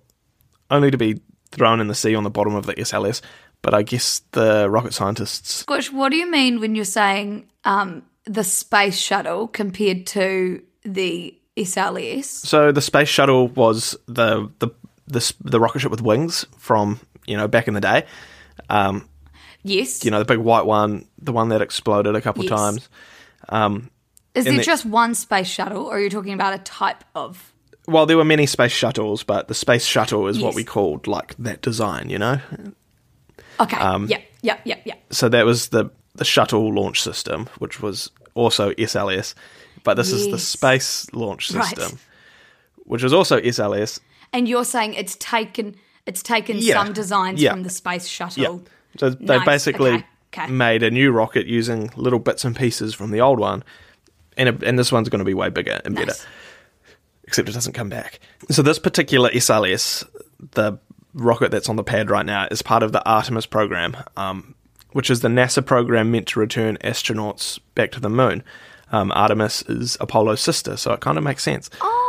[0.69, 3.21] only to be thrown in the sea on the bottom of the SLS.
[3.61, 8.03] But I guess the rocket scientists Squish, what do you mean when you're saying um,
[8.25, 12.25] the space shuttle compared to the SLS?
[12.25, 14.69] So the space shuttle was the the
[15.07, 18.05] the, the rocket ship with wings from you know back in the day.
[18.69, 19.07] Um,
[19.63, 20.03] Yes.
[20.05, 22.49] you know the big white one, the one that exploded a couple Yes.
[22.51, 22.89] times.
[24.33, 27.03] Is and there the- just one space shuttle, or are you talking about a type
[27.15, 27.51] of?
[27.87, 31.35] Well, there were many space shuttles, but the space shuttle is what we called like
[31.39, 32.09] that design.
[32.09, 32.39] You know,
[33.59, 33.77] Okay.
[33.77, 34.23] Um, yep.
[34.41, 34.61] Yep.
[34.65, 34.81] Yep.
[34.85, 35.03] Yep.
[35.13, 39.33] so that was the the shuttle launch system, which was also SLS,
[39.83, 41.65] but this is the space launch Right.
[41.77, 41.99] system,
[42.85, 43.99] which is also SLS.
[44.33, 46.75] And you're saying it's taken it's taken Yeah.
[46.83, 47.51] some designs Yeah.
[47.51, 48.43] from the space shuttle.
[48.63, 48.69] Yeah.
[48.97, 50.05] So they basically Okay.
[50.33, 50.47] Okay.
[50.49, 53.63] made a new rocket using little bits and pieces from the old one,
[54.37, 56.13] and it, and this one's going to be way bigger and better.
[57.25, 58.19] Except it doesn't come back.
[58.49, 60.05] So this particular SLS,
[60.51, 60.77] the
[61.13, 64.55] rocket that's on the pad right now, is part of the Artemis program, um,
[64.93, 68.41] which is the NASA program meant to return astronauts back to the moon.
[68.93, 71.69] Um, Artemis is Apollo's sister, so it kind of makes sense.
[71.81, 72.00] Oh.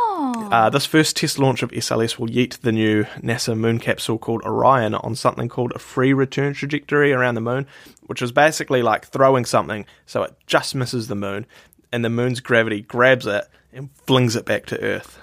[0.53, 4.43] Uh, this first test launch of SLS will yeet the new NASA moon capsule called
[4.43, 7.65] Orion on something called a free return trajectory around the moon,
[8.05, 11.47] which is basically like throwing something so it just misses the moon,
[11.91, 15.17] and the moon's gravity grabs it and flings it back to Earth.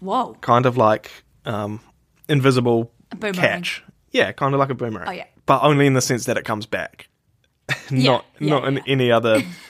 [0.00, 0.34] Whoa.
[0.40, 1.12] Kind of like
[1.44, 1.78] um,
[2.28, 3.34] invisible boomerang.
[3.34, 3.84] catch.
[4.10, 5.06] Yeah, kind of like a boomerang.
[5.06, 5.26] Oh, yeah.
[5.46, 7.08] But only in the sense that it comes back.
[7.92, 8.82] not yeah, not in yeah.
[8.88, 9.42] any other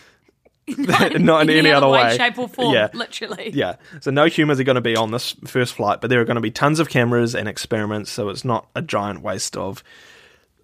[1.18, 2.74] not in any, other way, shape, or form.
[2.74, 2.88] Yeah.
[2.92, 3.50] Literally.
[3.52, 3.76] Yeah.
[4.00, 6.36] So no humans are going to be on this first flight, but there are going
[6.36, 9.82] to be tons of cameras and experiments, so it's not a giant waste of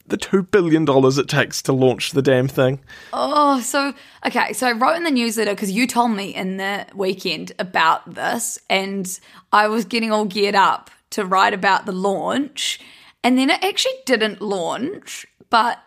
[0.09, 2.81] the two billion dollars it takes to launch the damn thing.
[3.13, 3.93] Oh, so
[4.25, 4.53] okay.
[4.53, 8.59] So I wrote in the newsletter because you told me in the weekend about this,
[8.71, 9.19] and
[9.53, 12.81] I was getting all geared up to write about the launch,
[13.23, 15.27] and then it actually didn't launch.
[15.51, 15.79] But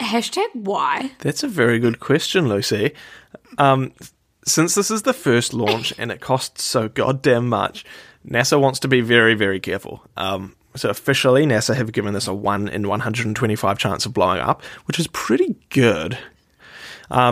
[0.00, 1.12] hashtag why?
[1.18, 2.92] That's a very good question, Lucy.
[3.58, 3.92] Um,
[4.46, 7.84] since this is the first launch and it costs so goddamn much,
[8.26, 10.02] NASA wants to be very, very careful.
[10.16, 14.62] Um, so officially, NASA have given this a one in 125 chance of blowing up,
[14.86, 16.16] which is pretty good.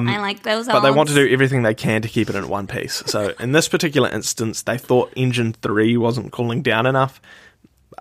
[0.09, 0.67] I like those.
[0.69, 3.03] Um, But they want to do everything they can to keep it in one piece.
[3.07, 7.21] So in this particular instance, they thought engine three wasn't cooling down enough.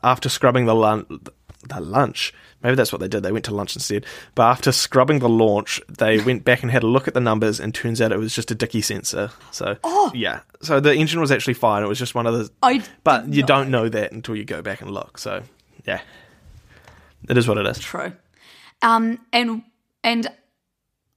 [0.03, 1.05] After scrubbing the lun-
[1.69, 2.33] the lunch,
[2.67, 3.23] maybe that's what they did.
[3.23, 4.05] They went to lunch instead.
[4.35, 7.61] But after scrubbing the launch, they went back and had a look at the numbers,
[7.61, 9.31] and turns out it was just a dicky sensor.
[9.51, 9.77] So
[10.13, 11.81] yeah, so the engine was actually fine.
[11.81, 12.51] It was just one of the.
[12.61, 15.17] I but you not don't know that until you go back and look.
[15.17, 15.43] So
[15.85, 16.01] yeah,
[17.29, 17.79] it is what it is.
[17.79, 18.11] True.
[18.81, 19.63] Um, and
[20.03, 20.27] and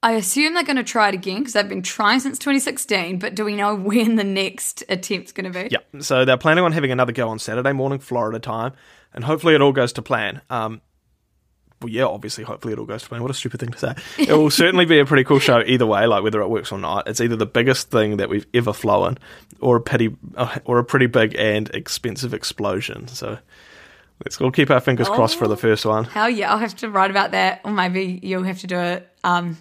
[0.03, 3.19] I assume they're going to try it again because they've been trying since 2016.
[3.19, 5.69] But do we know when the next attempt's going to be?
[5.71, 6.01] Yeah.
[6.01, 8.73] So they're planning on having another go on Saturday morning, Florida time,
[9.13, 10.41] and hopefully it all goes to plan.
[10.49, 10.81] Um,
[11.81, 13.23] well, yeah, obviously, hopefully it all goes to plan.
[13.23, 13.95] What a stupid thing to say.
[14.19, 16.79] It will certainly be a pretty cool show either way, like whether it works or
[16.79, 17.09] not.
[17.09, 19.17] It's either the biggest thing that we've ever flown,
[19.61, 23.09] or a pretty, uh, or a pretty big and expensive explosion.
[23.09, 23.39] So
[24.25, 26.05] let's all keep our fingers crossed for the first one.
[26.05, 29.03] Hell yeah, I'll have to write about that, or maybe you'll have to do a
[29.25, 29.57] um,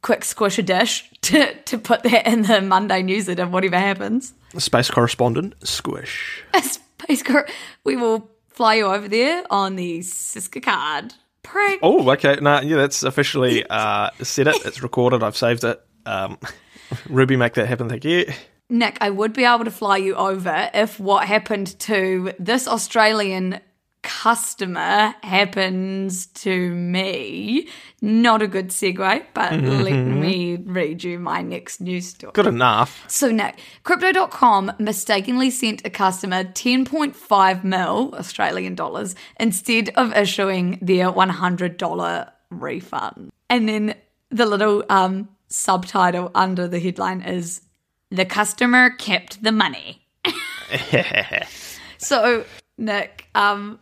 [0.00, 3.46] quick squish a dish to to put that in the Monday newsletter.
[3.46, 6.42] Whatever happens, Space correspondent, squish.
[6.62, 7.48] Space Cor-
[7.84, 11.12] we will fly you over there on the Siska card.
[11.44, 11.78] Prank.
[11.82, 12.38] Oh, okay.
[12.40, 14.56] No, yeah, that's officially uh, set it.
[14.64, 15.22] It's recorded.
[15.22, 15.80] I've saved it.
[16.04, 16.38] Um,
[17.08, 17.88] Ruby, make that happen.
[17.88, 18.26] Thank you.
[18.68, 23.60] Nick, I would be able to fly you over if what happened to this Australian
[24.04, 27.68] customer happens to me.
[28.02, 32.32] Not a good segue, but let me read you my next news story.
[32.34, 33.02] Good enough.
[33.08, 41.10] So, Nick, Crypto.com mistakenly sent a customer 10.5 mil Australian dollars instead of issuing their
[41.10, 43.32] $100 refund.
[43.48, 43.94] And then
[44.30, 47.62] the little um, subtitle under the headline is
[48.10, 50.06] The customer kept the money.
[51.98, 52.44] so,
[52.78, 53.78] Nick, um,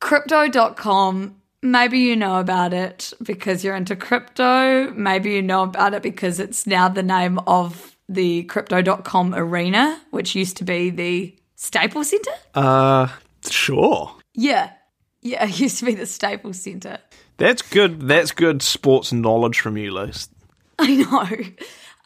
[0.00, 4.92] Crypto.com Maybe you know about it because you're into crypto.
[4.92, 10.36] Maybe you know about it because it's now the name of the crypto.com arena, which
[10.36, 12.30] used to be the Staples Center.
[12.54, 13.08] Uh,
[13.50, 14.14] sure.
[14.34, 14.70] Yeah.
[15.20, 16.98] Yeah, it used to be the Staples Center.
[17.38, 18.02] That's good.
[18.02, 20.28] That's good sports knowledge from you, Luce.
[20.78, 21.26] I know.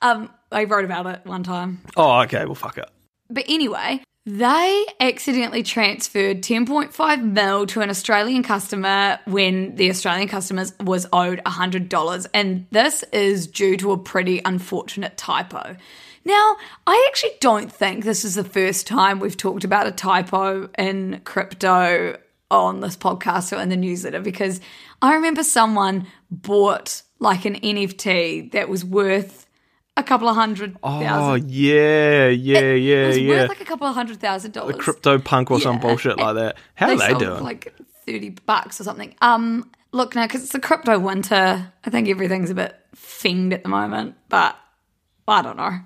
[0.01, 1.83] Um, I wrote about it one time.
[1.95, 2.47] Oh, okay.
[2.47, 2.89] Well, fuck it.
[3.29, 10.65] But anyway, they accidentally transferred 10.5 mil to an Australian customer when the Australian customer
[10.81, 12.27] was owed $100.
[12.33, 15.77] And this is due to a pretty unfortunate typo.
[16.25, 16.57] Now,
[16.87, 21.21] I actually don't think this is the first time we've talked about a typo in
[21.25, 22.17] crypto
[22.49, 24.61] on this podcast or in the newsletter because
[25.01, 29.47] I remember someone bought like an NFT that was worth
[29.96, 31.50] a couple of hundred Oh thousand.
[31.50, 33.28] yeah, yeah, it yeah, was yeah.
[33.31, 34.76] worth like a couple of hundred thousand dollars.
[34.76, 36.57] A Crypto punk or some bullshit like that.
[36.74, 37.42] How are they doing?
[37.42, 37.74] like
[38.07, 39.14] thirty bucks or something.
[39.20, 41.72] Um, look now because it's the crypto winter.
[41.85, 44.57] I think everything's a bit fiend at the moment, but
[45.28, 45.78] I don't know.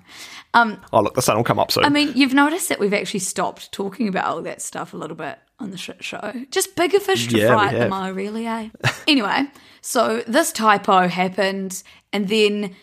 [0.55, 1.85] oh look, the sun will come up soon.
[1.85, 5.15] I mean, you've noticed that we've actually stopped talking about all that stuff a little
[5.17, 6.33] bit on the shit show.
[6.49, 8.69] Just bigger fish to Yeah, fry at the mo, really, eh?
[9.07, 9.43] anyway,
[9.81, 12.75] so this typo happened, and then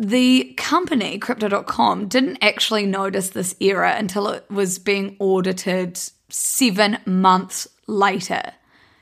[0.00, 7.68] the company, Crypto.com, didn't actually notice this error until it was being audited seven months
[7.86, 8.40] later.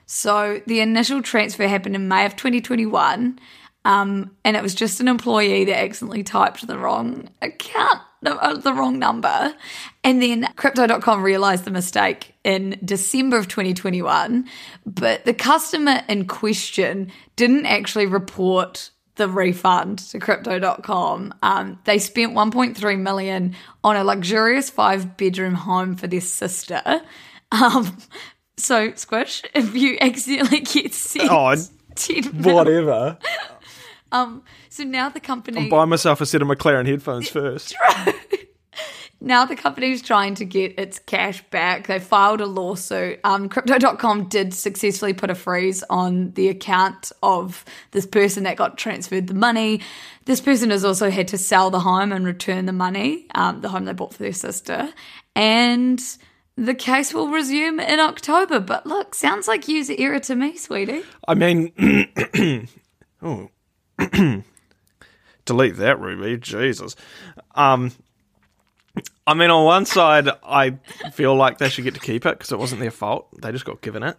[0.07, 3.39] So the initial transfer happened in May of 2021,
[3.85, 8.57] um, and it was just an employee that accidentally typed the wrong account, no, uh,
[8.57, 9.55] the wrong number.
[10.03, 14.49] And then Crypto.com realized the mistake in December of 2021,
[14.85, 21.35] but the customer in question didn't actually report the refund to crypto.com.
[21.43, 23.55] Um, they spent 1.3 million
[23.85, 26.81] on a luxurious five bedroom home for their sister.
[27.53, 27.97] Um,
[28.57, 31.55] so, Squish, if you accidentally get sent Oh,
[31.95, 33.19] 10 mil- Whatever.
[34.11, 37.75] so now the company I'll Buy myself a set of McLaren headphones first.
[39.21, 41.89] Now the company's trying to get its cash back.
[41.89, 43.19] They filed a lawsuit.
[43.25, 48.79] Um, Crypto.com did successfully put a freeze on the account of this person that got
[48.79, 49.81] transferred the money.
[50.27, 53.69] This person has also had to sell the home and return the money, um, the
[53.69, 54.89] home they bought for their sister.
[55.35, 56.01] And
[56.57, 58.61] the case will resume in October.
[58.61, 61.03] But look, sounds like user error to me, sweetie.
[61.27, 62.69] I mean,
[63.23, 63.49] oh,
[65.45, 66.37] delete that, Ruby.
[66.37, 66.95] Jesus.
[67.57, 67.91] Um,
[69.27, 70.79] I mean, on one side, I
[71.13, 73.29] feel like they should get to keep it because it wasn't their fault.
[73.41, 74.17] They just got given it.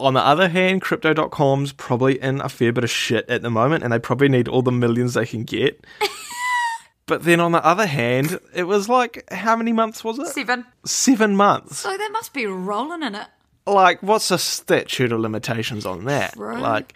[0.00, 3.82] On the other hand, Crypto.com's probably in a fair bit of shit at the moment,
[3.82, 5.84] and they probably need all the millions they can get.
[7.06, 10.28] but then on the other hand, it was like, how many months was it?
[10.28, 10.64] Seven.
[10.84, 11.84] Seven months.
[11.84, 13.26] Oh, so they must be rolling in it.
[13.66, 16.36] Like, what's the statute of limitations on that?
[16.36, 16.60] Right.
[16.60, 16.94] Like,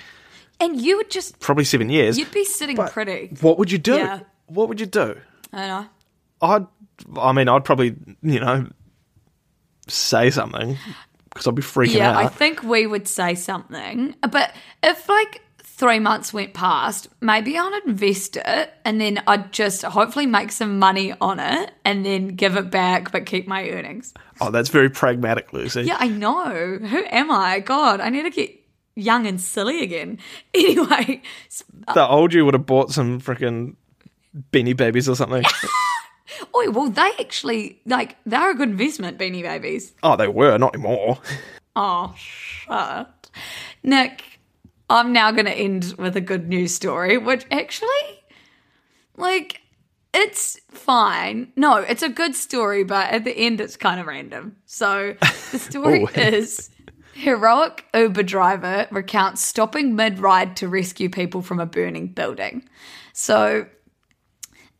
[0.60, 2.16] And you would just, probably seven years.
[2.18, 3.36] you'd be sitting pretty.
[3.40, 3.96] What would you do?
[3.96, 4.20] Yeah.
[4.46, 5.16] What would you do?
[5.52, 5.88] I don't know.
[6.42, 6.66] I'd,
[7.18, 8.66] I mean, I'd probably, you know,
[9.88, 10.76] say something
[11.30, 12.14] because I'd be freaking out.
[12.14, 14.14] Yeah, I think we would say something.
[14.30, 19.82] But if like three months went past, maybe I'd invest it and then I'd just
[19.82, 24.12] hopefully make some money on it and then give it back but keep my earnings.
[24.40, 25.82] oh, that's very pragmatic, Lucy.
[25.82, 26.78] Yeah, I know.
[26.78, 27.60] Who am I?
[27.60, 28.54] God, I need to get
[28.94, 30.18] young and silly again.
[30.54, 31.22] Anyway,
[31.94, 33.74] The old you would have bought some freaking
[34.52, 35.44] beanie babies or something.
[36.54, 39.92] oh, well, they actually, like, they're a good investment, Beanie Babies.
[40.02, 41.18] oh, they were, not anymore.
[41.74, 43.30] Oh, shut.
[43.82, 44.22] Nick,
[44.90, 47.88] I'm now going to end with a good news story, which actually,
[49.16, 49.60] like,
[50.14, 51.52] it's fine.
[51.56, 54.56] No, it's a good story, but at the end, it's kind of random.
[54.66, 56.20] So the story Oh.
[56.20, 56.68] is
[57.14, 62.68] heroic Uber driver recounts stopping mid ride to rescue people from a burning building.
[63.14, 63.66] So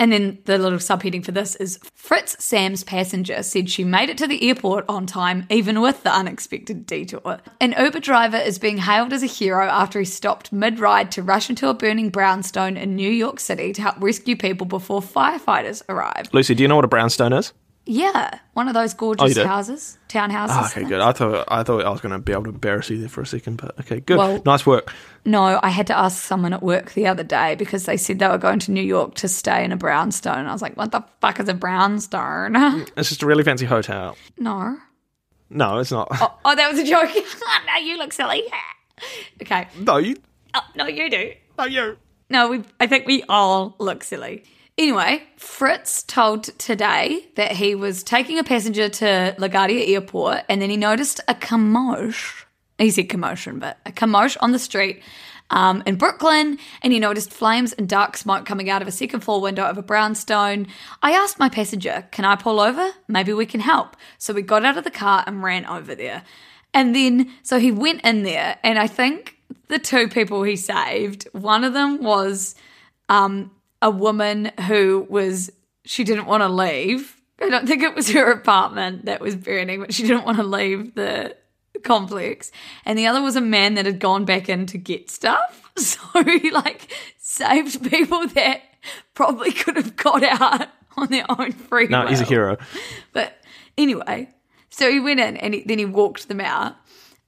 [0.02, 4.18] and then the little subheading for this is Fritz Sam's passenger said she made it
[4.18, 7.38] to the airport on time, even with the unexpected detour.
[7.60, 11.22] An Uber driver is being hailed as a hero after he stopped mid ride to
[11.22, 15.84] rush into a burning brownstone in New York City to help rescue people before firefighters
[15.88, 16.34] arrived.
[16.34, 17.52] Lucy, do you know what a brownstone is?
[17.84, 19.42] Yeah, one of those Oh, gorgeous do?
[19.44, 20.50] houses, townhouses.
[20.50, 21.00] Oh, okay, good.
[21.00, 23.22] I thought I thought I was going to be able to embarrass you there for
[23.22, 24.18] a second, but okay, good.
[24.18, 24.92] Well- nice work.
[25.24, 28.28] No, I had to ask someone at work the other day because they said they
[28.28, 30.46] were going to New York to stay in a brownstone.
[30.46, 32.52] I was like, what the fuck is a brownstone?
[32.54, 34.16] Mm, it's just a really fancy hotel.
[34.38, 34.76] no.
[35.50, 36.08] No, it's not.
[36.12, 37.10] Oh, oh, that was a joke.
[37.14, 38.42] Oh, no, you look silly.
[39.42, 39.68] okay.
[39.78, 40.16] No, you.
[40.54, 41.32] Oh, no, you do.
[41.58, 41.98] No, you.
[42.30, 42.62] No, we.
[42.80, 44.44] I think we all look silly.
[44.78, 50.70] Anyway, Fritz told today that he was taking a passenger to LaGuardia Airport and then
[50.70, 52.46] he noticed a commotion.
[52.78, 55.02] He said commotion, but a commotion on the street
[55.50, 59.20] um, in Brooklyn, and he noticed flames and dark smoke coming out of a second
[59.20, 60.66] floor window of a brownstone.
[61.02, 62.90] I asked my passenger, Can I pull over?
[63.06, 63.96] Maybe we can help.
[64.16, 66.24] So we got out of the car and ran over there.
[66.72, 69.36] And then, so he went in there, and I think
[69.68, 72.54] the two people he saved, one of them was
[73.10, 73.50] um,
[73.82, 75.50] a woman who was,
[75.84, 77.16] she didn't want to leave.
[77.40, 80.44] I don't think it was her apartment that was burning, but she didn't want to
[80.44, 81.36] leave the
[81.82, 82.52] complex.
[82.84, 85.58] And the other was a man that had gone back in to get stuff.
[85.74, 88.60] So he like saved people that
[89.14, 90.68] probably could have got out
[90.98, 92.58] on their own free No, he's a hero.
[93.14, 93.38] But
[93.78, 94.28] anyway,
[94.68, 96.76] so he went in and he, then he walked them out.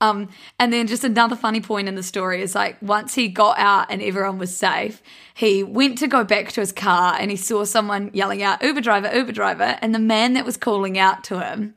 [0.01, 0.29] Um,
[0.59, 3.87] and then just another funny point in the story is like once he got out
[3.91, 5.03] and everyone was safe,
[5.35, 8.81] he went to go back to his car and he saw someone yelling out Uber
[8.81, 11.75] driver, Uber driver, and the man that was calling out to him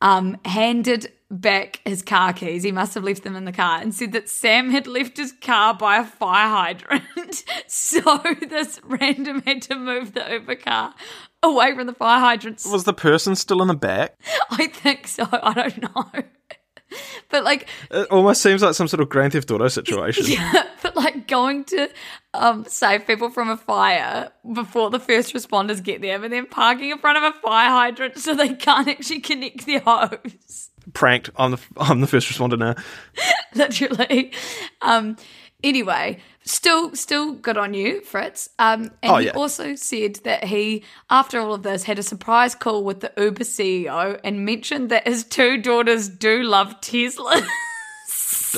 [0.00, 2.62] um, handed back his car keys.
[2.62, 5.32] He must have left them in the car and said that Sam had left his
[5.32, 7.44] car by a fire hydrant.
[7.66, 10.94] so this random had to move the Uber car
[11.42, 12.66] away from the fire hydrants.
[12.66, 14.14] Was the person still in the back?
[14.50, 15.28] I think so.
[15.30, 16.22] I don't know.
[17.30, 20.24] But like, It almost seems like some sort of Grand Theft Auto situation.
[20.28, 21.90] yeah, but like going to
[22.32, 26.90] um, save people from a fire before the first responders get there, but then parking
[26.90, 30.70] in front of a fire hydrant so they can't actually connect their hose.
[30.94, 31.28] Pranked.
[31.36, 32.74] I'm the I'm the first responder now.
[33.54, 34.32] literally.
[34.80, 35.16] Um,
[35.62, 36.18] anyway,
[36.48, 38.48] still, still good on you, Fritz.
[38.58, 42.54] Um, and Oh, he also said that he, after all of this, had a surprise
[42.54, 47.42] call with the Uber CEO and mentioned that his two daughters do love Tesla.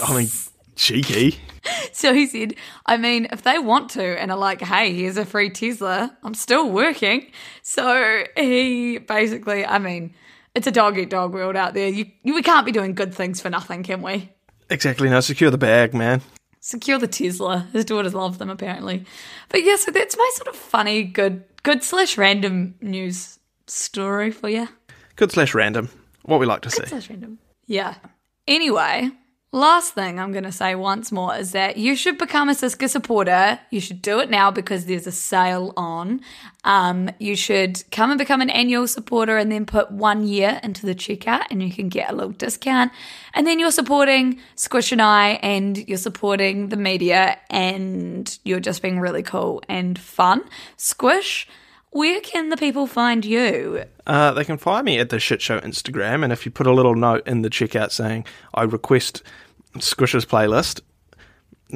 [0.02, 0.28] I mean,
[0.76, 1.38] cheeky.
[1.92, 2.54] so he said,
[2.86, 6.34] I mean, if they want to and are like, hey, here's a free Tesla, I'm
[6.34, 7.30] still working.
[7.62, 10.14] So he basically, I mean,
[10.54, 11.88] it's a dog eat dog world out there.
[11.88, 14.30] You, you, we can't be doing good things for nothing, can we?
[14.68, 15.08] Exactly.
[15.08, 16.22] Now secure the bag, man.
[16.70, 17.68] Secure the Tesla.
[17.72, 19.04] His daughters love them apparently.
[19.48, 24.48] But yeah, so that's my sort of funny, good, good slash random news story for
[24.48, 24.68] you.
[25.16, 25.90] Good slash random.
[26.22, 26.86] What we like to see.
[26.86, 27.38] Slash random.
[27.66, 27.96] Yeah.
[28.46, 29.10] Anyway,
[29.52, 32.88] last thing I'm going to say once more is that you should become a Siska
[32.88, 33.58] supporter.
[33.70, 36.20] You should do it now because there's a sale on.
[36.62, 40.86] Um, you should come and become an annual supporter and then put one year into
[40.86, 42.92] the checkout and you can get a little discount.
[43.34, 48.82] And then you're supporting Squish and I and you're supporting the media and you're just
[48.82, 50.42] being really cool and fun.
[50.76, 51.48] Squish,
[51.90, 53.84] where can the people find you?
[54.06, 56.72] Uh, they can find me at the Shit Show Instagram, and if you put a
[56.72, 58.24] little note in the checkout saying
[58.54, 59.22] I request
[59.78, 60.80] Squish's playlist,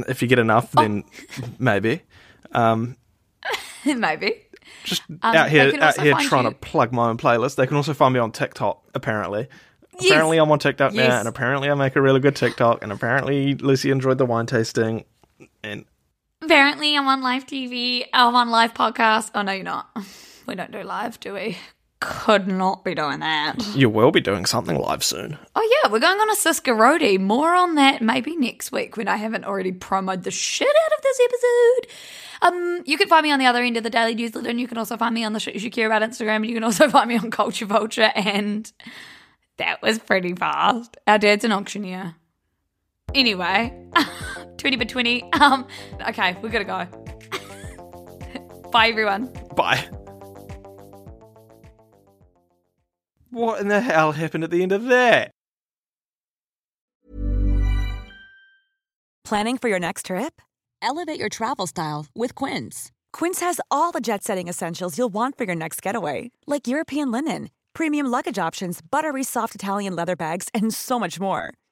[0.09, 1.05] if you get enough, then
[1.59, 2.03] maybe.
[3.85, 4.41] Maybe.
[4.85, 7.57] Just Um, out here, out here trying you- to plug my own playlist.
[7.57, 8.83] They can also find me on TikTok.
[8.95, 9.49] Apparently,
[10.01, 10.11] Yes.
[10.11, 11.09] apparently I'm on TikTok Yes.
[11.09, 14.47] now, and apparently I make a really good TikTok, and apparently Lucy enjoyed the wine
[14.47, 15.05] tasting,
[15.63, 15.85] and
[16.45, 18.05] Apparently, I'm on live TV.
[18.13, 19.31] I'm on live podcast.
[19.35, 19.89] Oh no, you're not.
[20.47, 21.57] We don't do live, do we?
[22.01, 23.67] Could not be doing that.
[23.75, 25.39] you will be doing something live soon.
[25.57, 27.19] Oh yeah, we're going on a Siska Roadie.
[27.19, 31.03] More on that maybe next week when I haven't already promoed the shit out of
[31.03, 31.87] this episode.
[32.43, 34.69] Um, you can find me on the other end of the daily newsletter, and you
[34.69, 36.65] can also find me on the shit you should care about Instagram, and you can
[36.65, 38.13] also find me on Culture Vulture.
[38.15, 38.71] And
[39.57, 40.99] that was pretty fast.
[41.07, 42.17] Our dad's an auctioneer.
[43.15, 43.73] Anyway,
[44.59, 45.31] twenty by twenty.
[45.33, 45.67] Um,
[46.09, 46.87] okay, we gotta go.
[48.71, 49.33] Bye, everyone.
[49.57, 49.89] Bye.
[53.31, 55.31] What in the hell happened at the end of that?
[59.25, 60.41] Planning for your next trip?
[60.83, 62.93] Elevate your travel style with Quince.
[63.13, 67.11] Quince has all the jet setting essentials you'll want for your next getaway, like European
[67.11, 71.55] linen, premium luggage options, buttery soft Italian leather bags, and so much more.